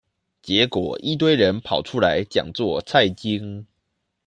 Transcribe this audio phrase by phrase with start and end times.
[0.41, 3.67] 結果一堆人跑出來講做菜經